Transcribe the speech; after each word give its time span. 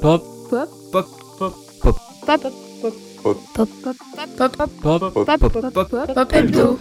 Pop. 0.00 0.22
Pop. 0.48 0.68
Pop. 0.92 1.06
Pop. 1.38 1.54
Pop. 1.80 1.96
Pop. 2.24 2.42
Pop. 3.24 3.34
Pop. 3.54 3.68
Pop. 3.74 3.96
Pop. 4.36 4.56
Pop. 4.56 5.12
Pop. 5.12 5.40
Pop. 5.40 5.72
Pop. 5.72 5.90
Pop. 5.90 6.14
Pop. 6.14 6.32
Hebdo. 6.32 6.78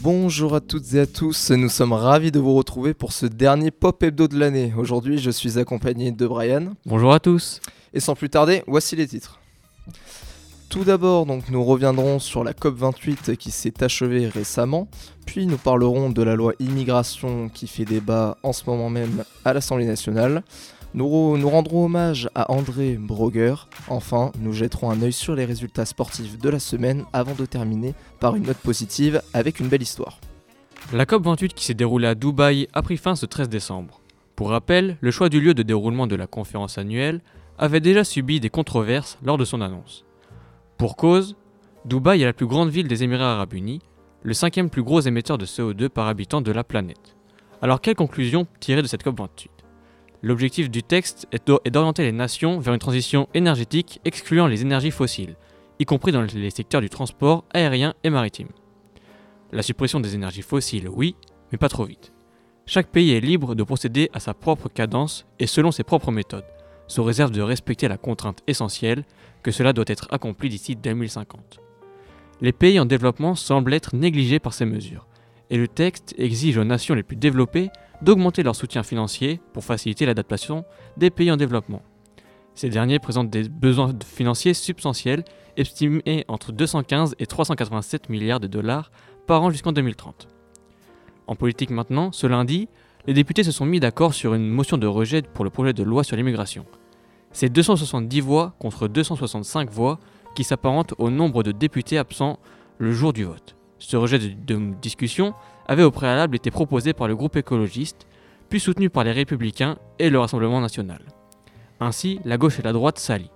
Bonjour 0.00 0.54
à 0.54 0.60
toutes 0.60 0.94
et 0.94 1.00
à 1.00 1.06
tous, 1.06 1.50
nous 1.50 1.68
sommes 1.68 1.92
ravis 1.92 2.32
de 2.32 2.40
vous 2.40 2.54
retrouver 2.54 2.94
pour 2.94 3.12
ce 3.12 3.26
dernier 3.26 3.70
Pop 3.70 4.02
Hebdo 4.02 4.26
de 4.26 4.38
l'année. 4.38 4.72
Aujourd'hui, 4.76 5.18
je 5.18 5.30
suis 5.30 5.58
accompagné 5.58 6.12
de 6.12 6.26
Brian. 6.26 6.72
Bonjour 6.86 7.12
à 7.12 7.20
tous. 7.20 7.60
Et 7.92 8.00
sans 8.00 8.14
plus 8.14 8.30
tarder, 8.30 8.64
voici 8.66 8.96
les 8.96 9.06
titres. 9.06 9.38
Tout 10.72 10.84
d'abord, 10.84 11.26
donc, 11.26 11.50
nous 11.50 11.62
reviendrons 11.62 12.18
sur 12.18 12.42
la 12.44 12.54
COP28 12.54 13.36
qui 13.36 13.50
s'est 13.50 13.84
achevée 13.84 14.26
récemment, 14.26 14.88
puis 15.26 15.44
nous 15.44 15.58
parlerons 15.58 16.08
de 16.08 16.22
la 16.22 16.34
loi 16.34 16.54
immigration 16.60 17.50
qui 17.50 17.66
fait 17.66 17.84
débat 17.84 18.38
en 18.42 18.54
ce 18.54 18.64
moment 18.66 18.88
même 18.88 19.22
à 19.44 19.52
l'Assemblée 19.52 19.84
nationale. 19.84 20.42
Nous, 20.94 21.36
nous 21.36 21.50
rendrons 21.50 21.84
hommage 21.84 22.30
à 22.34 22.50
André 22.50 22.96
Broger. 22.98 23.54
Enfin, 23.88 24.32
nous 24.40 24.54
jetterons 24.54 24.90
un 24.90 25.02
œil 25.02 25.12
sur 25.12 25.34
les 25.34 25.44
résultats 25.44 25.84
sportifs 25.84 26.38
de 26.38 26.48
la 26.48 26.58
semaine 26.58 27.04
avant 27.12 27.34
de 27.34 27.44
terminer 27.44 27.92
par 28.18 28.34
une 28.34 28.44
note 28.44 28.56
positive 28.56 29.20
avec 29.34 29.60
une 29.60 29.68
belle 29.68 29.82
histoire. 29.82 30.20
La 30.94 31.04
COP28 31.04 31.48
qui 31.48 31.66
s'est 31.66 31.74
déroulée 31.74 32.08
à 32.08 32.14
Dubaï 32.14 32.66
a 32.72 32.80
pris 32.80 32.96
fin 32.96 33.14
ce 33.14 33.26
13 33.26 33.50
décembre. 33.50 34.00
Pour 34.36 34.48
rappel, 34.48 34.96
le 35.02 35.10
choix 35.10 35.28
du 35.28 35.38
lieu 35.38 35.52
de 35.52 35.62
déroulement 35.62 36.06
de 36.06 36.16
la 36.16 36.26
conférence 36.26 36.78
annuelle 36.78 37.20
avait 37.58 37.80
déjà 37.80 38.04
subi 38.04 38.40
des 38.40 38.48
controverses 38.48 39.18
lors 39.22 39.36
de 39.36 39.44
son 39.44 39.60
annonce. 39.60 40.06
Pour 40.82 40.96
cause, 40.96 41.36
Dubaï 41.84 42.22
est 42.22 42.24
la 42.24 42.32
plus 42.32 42.48
grande 42.48 42.68
ville 42.68 42.88
des 42.88 43.04
Émirats 43.04 43.34
arabes 43.34 43.52
unis, 43.54 43.78
le 44.24 44.34
cinquième 44.34 44.68
plus 44.68 44.82
gros 44.82 45.00
émetteur 45.00 45.38
de 45.38 45.46
CO2 45.46 45.88
par 45.88 46.08
habitant 46.08 46.40
de 46.40 46.50
la 46.50 46.64
planète. 46.64 47.14
Alors 47.62 47.80
quelle 47.80 47.94
conclusion 47.94 48.48
tirer 48.58 48.82
de 48.82 48.88
cette 48.88 49.04
COP28 49.04 49.46
L'objectif 50.22 50.68
du 50.72 50.82
texte 50.82 51.28
est 51.30 51.46
d'o- 51.46 51.60
est 51.64 51.70
d'orienter 51.70 52.02
les 52.02 52.10
nations 52.10 52.58
vers 52.58 52.74
une 52.74 52.80
transition 52.80 53.28
énergétique 53.32 54.00
excluant 54.04 54.48
les 54.48 54.62
énergies 54.62 54.90
fossiles, 54.90 55.36
y 55.78 55.84
compris 55.84 56.10
dans 56.10 56.22
les 56.22 56.50
secteurs 56.50 56.80
du 56.80 56.90
transport 56.90 57.44
aérien 57.54 57.94
et 58.02 58.10
maritime. 58.10 58.48
La 59.52 59.62
suppression 59.62 60.00
des 60.00 60.16
énergies 60.16 60.42
fossiles, 60.42 60.88
oui, 60.88 61.14
mais 61.52 61.58
pas 61.58 61.68
trop 61.68 61.84
vite. 61.84 62.12
Chaque 62.66 62.88
pays 62.88 63.12
est 63.12 63.20
libre 63.20 63.54
de 63.54 63.62
procéder 63.62 64.10
à 64.14 64.18
sa 64.18 64.34
propre 64.34 64.68
cadence 64.68 65.26
et 65.38 65.46
selon 65.46 65.70
ses 65.70 65.84
propres 65.84 66.10
méthodes, 66.10 66.44
sous 66.92 67.02
réserve 67.02 67.30
de 67.30 67.40
respecter 67.40 67.88
la 67.88 67.96
contrainte 67.96 68.42
essentielle 68.46 69.04
que 69.42 69.50
cela 69.50 69.72
doit 69.72 69.86
être 69.88 70.08
accompli 70.10 70.50
d'ici 70.50 70.76
2050. 70.76 71.58
Les 72.42 72.52
pays 72.52 72.78
en 72.78 72.84
développement 72.84 73.34
semblent 73.34 73.72
être 73.72 73.96
négligés 73.96 74.38
par 74.38 74.52
ces 74.52 74.66
mesures, 74.66 75.06
et 75.48 75.56
le 75.56 75.68
texte 75.68 76.14
exige 76.18 76.58
aux 76.58 76.64
nations 76.64 76.94
les 76.94 77.02
plus 77.02 77.16
développées 77.16 77.70
d'augmenter 78.02 78.42
leur 78.42 78.54
soutien 78.54 78.82
financier 78.82 79.40
pour 79.54 79.64
faciliter 79.64 80.04
l'adaptation 80.04 80.66
des 80.98 81.08
pays 81.08 81.30
en 81.30 81.38
développement. 81.38 81.82
Ces 82.54 82.68
derniers 82.68 82.98
présentent 82.98 83.30
des 83.30 83.48
besoins 83.48 83.94
financiers 84.04 84.52
substantiels, 84.52 85.24
estimés 85.56 86.26
entre 86.28 86.52
215 86.52 87.14
et 87.18 87.24
387 87.24 88.10
milliards 88.10 88.40
de 88.40 88.48
dollars 88.48 88.90
par 89.26 89.42
an 89.42 89.48
jusqu'en 89.48 89.72
2030. 89.72 90.28
En 91.26 91.36
politique 91.36 91.70
maintenant, 91.70 92.12
ce 92.12 92.26
lundi, 92.26 92.68
les 93.06 93.14
députés 93.14 93.44
se 93.44 93.50
sont 93.50 93.64
mis 93.64 93.80
d'accord 93.80 94.12
sur 94.12 94.34
une 94.34 94.46
motion 94.46 94.76
de 94.76 94.86
rejet 94.86 95.22
pour 95.22 95.44
le 95.44 95.50
projet 95.50 95.72
de 95.72 95.82
loi 95.82 96.04
sur 96.04 96.16
l'immigration. 96.16 96.66
C'est 97.32 97.48
270 97.48 98.20
voix 98.20 98.54
contre 98.58 98.88
265 98.88 99.70
voix 99.70 99.98
qui 100.34 100.44
s'apparentent 100.44 100.94
au 100.98 101.10
nombre 101.10 101.42
de 101.42 101.52
députés 101.52 101.98
absents 101.98 102.38
le 102.78 102.92
jour 102.92 103.12
du 103.12 103.24
vote. 103.24 103.56
Ce 103.78 103.96
rejet 103.96 104.18
de, 104.18 104.28
de 104.28 104.74
discussion 104.80 105.34
avait 105.66 105.82
au 105.82 105.90
préalable 105.90 106.36
été 106.36 106.50
proposé 106.50 106.92
par 106.92 107.08
le 107.08 107.16
groupe 107.16 107.36
écologiste, 107.36 108.06
puis 108.48 108.60
soutenu 108.60 108.90
par 108.90 109.04
les 109.04 109.12
républicains 109.12 109.78
et 109.98 110.10
le 110.10 110.18
Rassemblement 110.18 110.60
national. 110.60 111.00
Ainsi, 111.80 112.20
la 112.24 112.36
gauche 112.36 112.58
et 112.58 112.62
la 112.62 112.72
droite 112.72 112.98
s'allient. 112.98 113.30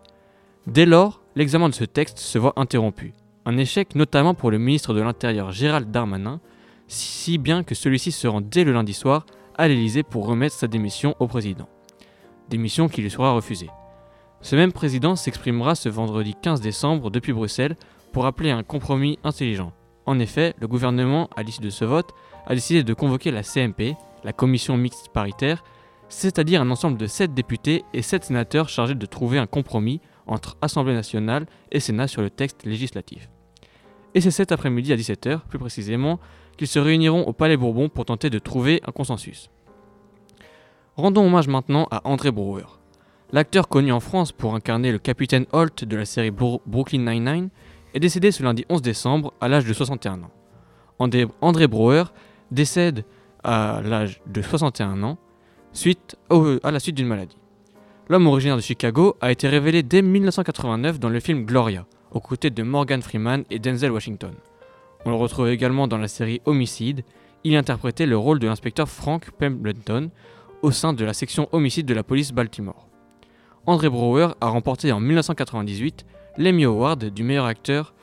Dès 0.66 0.86
lors, 0.86 1.22
l'examen 1.34 1.68
de 1.68 1.74
ce 1.74 1.84
texte 1.84 2.18
se 2.18 2.38
voit 2.38 2.52
interrompu. 2.56 3.12
Un 3.44 3.56
échec 3.56 3.94
notamment 3.94 4.34
pour 4.34 4.50
le 4.50 4.58
ministre 4.58 4.94
de 4.94 5.00
l'Intérieur 5.00 5.52
Gérald 5.52 5.90
Darmanin, 5.90 6.40
si 6.88 7.38
bien 7.38 7.62
que 7.62 7.74
celui-ci 7.74 8.12
se 8.12 8.26
rend 8.26 8.40
dès 8.40 8.64
le 8.64 8.72
lundi 8.72 8.92
soir 8.92 9.26
à 9.56 9.68
l'Élysée 9.68 10.02
pour 10.02 10.26
remettre 10.26 10.54
sa 10.54 10.66
démission 10.66 11.14
au 11.18 11.26
président. 11.26 11.68
Démission 12.50 12.88
qui 12.88 13.02
lui 13.02 13.10
sera 13.10 13.32
refusée. 13.32 13.70
Ce 14.42 14.54
même 14.54 14.72
président 14.72 15.16
s'exprimera 15.16 15.74
ce 15.74 15.88
vendredi 15.88 16.34
15 16.40 16.60
décembre 16.60 17.10
depuis 17.10 17.32
Bruxelles 17.32 17.76
pour 18.12 18.26
appeler 18.26 18.50
à 18.50 18.56
un 18.56 18.62
compromis 18.62 19.18
intelligent. 19.24 19.72
En 20.06 20.18
effet, 20.18 20.54
le 20.60 20.68
gouvernement, 20.68 21.28
à 21.36 21.42
l'issue 21.42 21.60
de 21.60 21.70
ce 21.70 21.84
vote, 21.84 22.14
a 22.46 22.54
décidé 22.54 22.84
de 22.84 22.94
convoquer 22.94 23.30
la 23.30 23.42
CMP, 23.42 23.96
la 24.22 24.32
commission 24.32 24.76
mixte 24.76 25.08
paritaire, 25.08 25.64
c'est-à-dire 26.08 26.60
un 26.60 26.70
ensemble 26.70 26.96
de 26.96 27.06
7 27.06 27.34
députés 27.34 27.84
et 27.92 28.02
7 28.02 28.24
sénateurs 28.24 28.68
chargés 28.68 28.94
de 28.94 29.06
trouver 29.06 29.38
un 29.38 29.46
compromis 29.46 30.00
entre 30.26 30.56
Assemblée 30.62 30.94
nationale 30.94 31.46
et 31.72 31.80
Sénat 31.80 32.06
sur 32.06 32.22
le 32.22 32.30
texte 32.30 32.64
législatif. 32.64 33.28
Et 34.14 34.20
c'est 34.20 34.30
cet 34.30 34.52
après-midi 34.52 34.92
à 34.92 34.96
17h, 34.96 35.40
plus 35.48 35.58
précisément, 35.58 36.20
qu'ils 36.56 36.68
se 36.68 36.78
réuniront 36.78 37.24
au 37.24 37.32
Palais 37.32 37.56
Bourbon 37.56 37.88
pour 37.88 38.04
tenter 38.04 38.30
de 38.30 38.38
trouver 38.38 38.80
un 38.86 38.92
consensus. 38.92 39.50
Rendons 40.96 41.26
hommage 41.26 41.48
maintenant 41.48 41.86
à 41.90 42.00
André 42.08 42.30
Brouwer. 42.30 42.64
L'acteur 43.32 43.68
connu 43.68 43.92
en 43.92 44.00
France 44.00 44.32
pour 44.32 44.54
incarner 44.54 44.92
le 44.92 44.98
capitaine 44.98 45.46
Holt 45.52 45.84
de 45.84 45.96
la 45.96 46.04
série 46.04 46.30
Bro- 46.30 46.62
Brooklyn 46.66 47.00
Nine-Nine 47.10 47.48
est 47.94 48.00
décédé 48.00 48.30
ce 48.30 48.42
lundi 48.42 48.64
11 48.68 48.82
décembre 48.82 49.32
à 49.40 49.48
l'âge 49.48 49.64
de 49.64 49.72
61 49.72 50.22
ans. 50.22 50.30
André, 50.98 51.26
André 51.40 51.66
Brouwer 51.66 52.04
décède 52.50 53.04
à 53.42 53.80
l'âge 53.84 54.20
de 54.26 54.42
61 54.42 55.02
ans 55.02 55.18
suite 55.72 56.16
à 56.62 56.70
la 56.70 56.80
suite 56.80 56.94
d'une 56.96 57.06
maladie. 57.08 57.36
L'homme 58.08 58.26
originaire 58.28 58.56
de 58.56 58.62
Chicago 58.62 59.16
a 59.20 59.32
été 59.32 59.48
révélé 59.48 59.82
dès 59.82 60.00
1989 60.02 61.00
dans 61.00 61.08
le 61.08 61.18
film 61.20 61.44
Gloria, 61.44 61.84
aux 62.12 62.20
côtés 62.20 62.50
de 62.50 62.62
Morgan 62.62 63.02
Freeman 63.02 63.44
et 63.50 63.58
Denzel 63.58 63.90
Washington. 63.90 64.32
On 65.04 65.10
le 65.10 65.16
retrouve 65.16 65.48
également 65.48 65.88
dans 65.88 65.98
la 65.98 66.08
série 66.08 66.40
Homicide. 66.44 67.02
Il 67.44 67.56
interprétait 67.56 68.06
le 68.06 68.16
rôle 68.16 68.38
de 68.38 68.46
l'inspecteur 68.46 68.88
Frank 68.88 69.30
Pembleton 69.32 70.10
au 70.62 70.70
sein 70.70 70.92
de 70.92 71.04
la 71.04 71.12
section 71.12 71.48
homicide 71.52 71.86
de 71.86 71.94
la 71.94 72.02
police 72.04 72.32
Baltimore. 72.32 72.86
André 73.68 73.88
Brouwer 73.88 74.28
a 74.40 74.46
remporté 74.46 74.92
en 74.92 75.00
1998 75.00 76.06
l'Emmy 76.38 76.64
Award 76.64 77.06
du 77.06 77.24
meilleur 77.24 77.46
acteur 77.46 77.94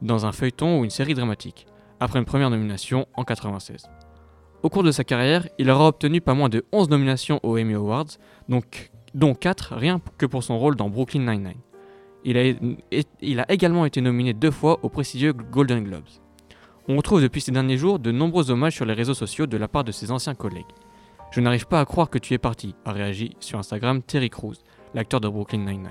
dans 0.00 0.26
un 0.26 0.32
feuilleton 0.32 0.78
ou 0.78 0.84
une 0.84 0.90
série 0.90 1.14
dramatique, 1.14 1.66
après 1.98 2.20
une 2.20 2.24
première 2.24 2.50
nomination 2.50 3.00
en 3.16 3.22
1996. 3.22 3.86
Au 4.62 4.68
cours 4.68 4.84
de 4.84 4.92
sa 4.92 5.02
carrière, 5.02 5.48
il 5.58 5.70
aura 5.70 5.88
obtenu 5.88 6.20
pas 6.20 6.34
moins 6.34 6.48
de 6.48 6.64
11 6.70 6.90
nominations 6.90 7.40
aux 7.42 7.58
Emmy 7.58 7.74
Awards, 7.74 8.06
dont 8.48 9.34
4 9.34 9.74
rien 9.74 10.00
que 10.18 10.26
pour 10.26 10.44
son 10.44 10.56
rôle 10.56 10.76
dans 10.76 10.88
Brooklyn 10.88 11.28
Nine-Nine. 11.28 11.60
Il 12.24 13.40
a, 13.40 13.52
également 13.52 13.86
été 13.86 14.00
nominé 14.00 14.34
deux 14.34 14.52
fois 14.52 14.78
aux 14.84 14.88
prestigieux 14.88 15.32
Golden 15.32 15.82
Globes. 15.82 16.08
On 16.86 16.96
retrouve 16.96 17.22
depuis 17.22 17.40
ces 17.40 17.50
derniers 17.50 17.76
jours 17.76 17.98
de 17.98 18.12
nombreux 18.12 18.52
hommages 18.52 18.76
sur 18.76 18.84
les 18.84 18.94
réseaux 18.94 19.14
sociaux 19.14 19.46
de 19.46 19.56
la 19.56 19.66
part 19.66 19.82
de 19.82 19.90
ses 19.90 20.12
anciens 20.12 20.36
collègues. 20.36 20.64
Je 21.32 21.40
n'arrive 21.40 21.66
pas 21.66 21.80
à 21.80 21.84
croire 21.84 22.08
que 22.08 22.18
tu 22.18 22.34
es 22.34 22.38
parti, 22.38 22.76
a 22.84 22.92
réagi 22.92 23.36
sur 23.40 23.58
Instagram 23.58 24.00
Terry 24.00 24.30
Crews, 24.30 24.54
l'acteur 24.94 25.20
de 25.20 25.28
Brooklyn 25.28 25.58
Nine-Nine. 25.58 25.90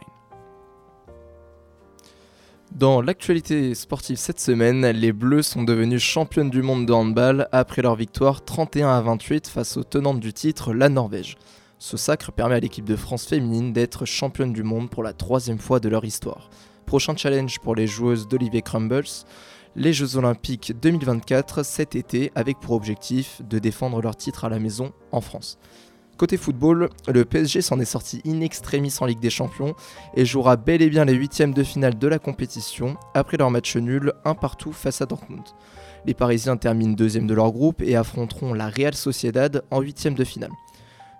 Dans 2.71 3.01
l'actualité 3.01 3.73
sportive 3.75 4.17
cette 4.17 4.39
semaine, 4.39 4.85
les 4.85 5.13
Bleus 5.13 5.43
sont 5.43 5.63
devenus 5.63 6.01
championnes 6.01 6.49
du 6.49 6.61
monde 6.61 6.85
de 6.85 6.93
handball 6.93 7.47
après 7.51 7.81
leur 7.81 7.95
victoire 7.95 8.43
31 8.43 8.89
à 8.89 9.01
28 9.01 9.47
face 9.47 9.77
aux 9.77 9.83
tenantes 9.83 10.19
du 10.19 10.33
titre, 10.33 10.73
la 10.73 10.89
Norvège. 10.89 11.37
Ce 11.79 11.95
sacre 11.95 12.31
permet 12.31 12.55
à 12.55 12.59
l'équipe 12.59 12.85
de 12.85 12.95
France 12.95 13.25
féminine 13.25 13.71
d'être 13.71 14.05
championne 14.05 14.51
du 14.51 14.63
monde 14.63 14.89
pour 14.89 15.01
la 15.01 15.13
troisième 15.13 15.59
fois 15.59 15.79
de 15.79 15.89
leur 15.89 16.05
histoire. 16.05 16.49
Prochain 16.85 17.15
challenge 17.15 17.59
pour 17.59 17.73
les 17.73 17.87
joueuses 17.87 18.27
d'Olivier 18.27 18.61
Crumbles, 18.61 19.05
les 19.75 19.93
Jeux 19.93 20.17
Olympiques 20.17 20.73
2024 20.79 21.63
cet 21.63 21.95
été 21.95 22.31
avec 22.35 22.59
pour 22.59 22.71
objectif 22.71 23.41
de 23.47 23.59
défendre 23.59 24.01
leur 24.01 24.15
titre 24.15 24.43
à 24.43 24.49
la 24.49 24.59
maison 24.59 24.91
en 25.11 25.21
France. 25.21 25.57
Côté 26.17 26.37
football, 26.37 26.89
le 27.07 27.25
PSG 27.25 27.61
s'en 27.61 27.79
est 27.79 27.85
sorti 27.85 28.23
in 28.25 28.41
extremis 28.41 28.91
en 28.99 29.05
Ligue 29.05 29.19
des 29.19 29.29
Champions 29.29 29.75
et 30.15 30.25
jouera 30.25 30.55
bel 30.55 30.81
et 30.81 30.89
bien 30.89 31.05
les 31.05 31.13
huitièmes 31.13 31.53
de 31.53 31.61
finale 31.61 31.95
de 31.95 32.07
la 32.07 32.17
compétition 32.17 32.97
après 33.13 33.37
leur 33.37 33.51
match 33.51 33.75
nul 33.77 34.11
un 34.25 34.33
partout 34.33 34.73
face 34.73 34.99
à 34.99 35.05
Dortmund. 35.05 35.43
Les 36.07 36.15
Parisiens 36.15 36.57
terminent 36.57 36.95
deuxième 36.95 37.27
de 37.27 37.35
leur 37.35 37.51
groupe 37.51 37.83
et 37.83 37.95
affronteront 37.95 38.55
la 38.55 38.67
Real 38.67 38.95
Sociedad 38.95 39.61
en 39.69 39.79
huitième 39.79 40.15
de 40.15 40.23
finale. 40.23 40.49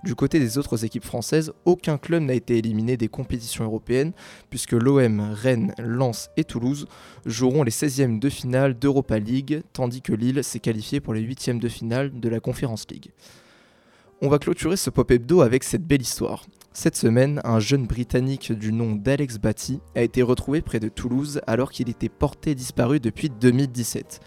Du 0.04 0.16
côté 0.16 0.40
des 0.40 0.58
autres 0.58 0.84
équipes 0.84 1.06
françaises, 1.06 1.54
aucun 1.66 2.00
club 2.00 2.24
n'a 2.24 2.34
été 2.34 2.58
éliminé 2.58 2.98
des 2.98 3.08
compétitions 3.08 3.66
européennes 3.66 4.14
puisque 4.50 4.72
l'OM, 4.72 5.30
Rennes, 5.32 5.76
Lens 5.78 6.32
et 6.38 6.44
Toulouse 6.44 6.88
joueront 7.24 7.62
les 7.62 7.72
16e 7.72 8.18
de 8.18 8.30
finale 8.30 8.74
d'Europa 8.80 9.20
League 9.20 9.62
tandis 9.74 10.02
que 10.02 10.14
Lille 10.14 10.44
s'est 10.44 10.60
qualifié 10.60 11.02
pour 11.02 11.14
les 11.14 11.22
huitièmes 11.22 11.60
de 11.60 11.70
finale 11.70 12.20
de 12.20 12.30
la 12.30 12.40
Conference 12.40 12.88
League. 12.90 13.12
On 14.20 14.30
va 14.30 14.40
clôturer 14.40 14.78
ce 14.78 14.90
pop 14.90 15.12
hebdo 15.12 15.42
avec 15.42 15.64
cette 15.64 15.86
belle 15.86 16.02
histoire. 16.02 16.48
Cette 16.74 16.96
semaine, 16.96 17.40
un 17.44 17.60
jeune 17.60 17.86
Britannique 17.86 18.52
du 18.52 18.74
nom 18.74 18.96
d'Alex 18.96 19.38
Batty 19.38 19.80
a 19.96 20.02
été 20.02 20.24
retrouvé 20.24 20.64
près 20.64 20.80
de 20.80 20.90
Toulouse 20.90 21.40
alors 21.46 21.72
qu'il 21.72 21.88
était 21.88 22.10
porté 22.10 22.56
disparu 22.56 23.00
depuis 23.00 23.30
2017. 23.30 24.20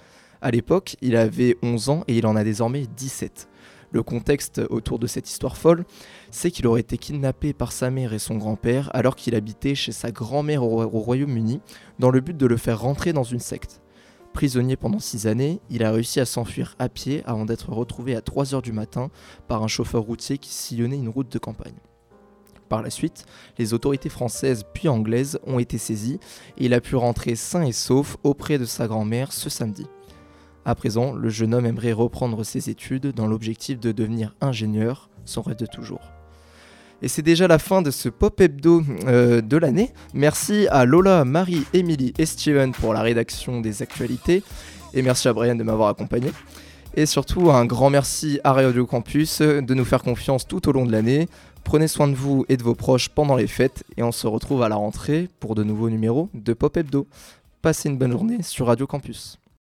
À 0.43 0.53
l'époque, 0.53 0.95
il 1.01 1.17
avait 1.17 1.57
11 1.65 1.89
ans 1.89 2.05
et 2.07 2.19
il 2.19 2.27
en 2.29 2.37
a 2.37 2.45
désormais 2.45 2.87
17. 2.87 3.49
Le 3.91 4.05
contexte 4.05 4.61
autour 4.71 5.01
de 5.01 5.09
cette 5.09 5.29
histoire 5.29 5.57
folle, 5.57 5.85
c'est 6.31 6.53
qu'il 6.53 6.69
aurait 6.69 6.83
été 6.83 6.97
kidnappé 6.97 7.53
par 7.53 7.73
sa 7.73 7.91
mère 7.91 8.13
et 8.13 8.21
son 8.21 8.37
grand-père 8.37 8.91
alors 8.95 9.17
qu'il 9.17 9.35
habitait 9.35 9.75
chez 9.75 9.91
sa 9.91 10.13
grand-mère 10.13 10.63
au, 10.63 10.85
au 10.85 11.01
Royaume-Uni 11.01 11.61
dans 11.99 12.13
le 12.13 12.21
but 12.21 12.37
de 12.37 12.47
le 12.47 12.57
faire 12.57 12.81
rentrer 12.81 13.13
dans 13.13 13.25
une 13.25 13.41
secte. 13.41 13.81
Prisonnier 14.33 14.77
pendant 14.77 15.01
6 15.01 15.27
années, 15.27 15.61
il 15.71 15.83
a 15.83 15.91
réussi 15.91 16.21
à 16.21 16.25
s'enfuir 16.25 16.77
à 16.79 16.89
pied 16.89 17.23
avant 17.27 17.45
d'être 17.45 17.71
retrouvé 17.71 18.15
à 18.15 18.21
3h 18.21 18.63
du 18.63 18.73
matin 18.73 19.11
par 19.49 19.63
un 19.63 19.69
chauffeur 19.69 20.03
routier 20.03 20.39
qui 20.39 20.51
sillonnait 20.51 20.97
une 20.97 21.09
route 21.09 21.31
de 21.31 21.39
campagne. 21.39 21.75
Par 22.69 22.83
la 22.83 22.91
suite, 22.91 23.27
les 23.59 23.75
autorités 23.75 24.09
françaises 24.09 24.65
puis 24.73 24.89
anglaises 24.89 25.41
ont 25.45 25.59
été 25.59 25.77
saisies 25.77 26.21
et 26.57 26.67
il 26.67 26.75
a 26.75 26.81
pu 26.81 26.95
rentrer 26.95 27.35
sain 27.35 27.63
et 27.63 27.73
sauf 27.73 28.17
auprès 28.23 28.59
de 28.59 28.65
sa 28.65 28.87
grand-mère 28.87 29.33
ce 29.33 29.51
samedi. 29.51 29.87
À 30.65 30.77
présent, 30.77 31.13
le 31.13 31.29
jeune 31.29 31.53
homme 31.53 31.67
aimerait 31.67 31.93
reprendre 31.93 32.45
ses 32.45 32.71
études 32.71 33.09
dans 33.09 33.27
l'objectif 33.27 33.81
de 33.81 33.91
devenir 33.91 34.37
ingénieur, 34.41 35.11
son 35.25 35.43
rêve 35.43 35.57
de 35.57 35.67
toujours. 35.67 36.20
Et 37.03 37.09
c'est 37.09 37.23
déjà 37.23 37.49
la 37.49 37.59
fin 37.59 37.81
de 37.81 37.91
ce 37.91 38.09
Pop 38.09 38.41
Hebdo 38.41 38.83
euh, 39.07 39.41
de 39.41 39.57
l'année. 39.57 39.91
Merci 40.13 40.69
à 40.71 40.85
Lola, 40.85 41.25
Marie, 41.25 41.65
Émilie 41.73 42.13
et 42.19 42.27
Steven 42.27 42.73
pour 42.73 42.93
la 42.93 43.01
rédaction 43.01 43.61
des 43.61 43.83
actualités. 43.83 44.43
Et 44.93 45.01
merci 45.01 45.29
à 45.29 45.33
Brian 45.33 45.55
de 45.55 45.63
m'avoir 45.63 45.89
accompagné. 45.89 46.31
Et 46.95 47.07
surtout, 47.07 47.51
un 47.51 47.65
grand 47.65 47.89
merci 47.89 48.41
à 48.45 48.53
Radio 48.53 48.85
Campus 48.85 49.41
de 49.41 49.75
nous 49.75 49.85
faire 49.85 50.03
confiance 50.03 50.47
tout 50.47 50.69
au 50.69 50.73
long 50.73 50.85
de 50.85 50.93
l'année. 50.93 51.29
Prenez 51.65 51.89
soin 51.89 52.09
de 52.09 52.15
vous 52.15 52.45
et 52.49 52.57
de 52.57 52.63
vos 52.63 52.75
proches 52.75 53.09
pendant 53.09 53.37
les 53.37 53.47
fêtes. 53.47 53.83
Et 53.97 54.03
on 54.03 54.13
se 54.13 54.27
retrouve 54.27 54.63
à 54.63 54.69
la 54.69 54.77
rentrée 54.77 55.29
pour 55.41 55.55
de 55.55 55.65
nouveaux 55.65 55.89
numéros 55.89 56.29
de 56.35 56.53
Pop 56.53 56.77
Hebdo. 56.77 57.07
Passez 57.63 57.89
une 57.89 57.97
bonne 57.97 58.13
journée 58.13 58.43
sur 58.43 58.67
Radio 58.67 58.87
Campus. 58.87 59.41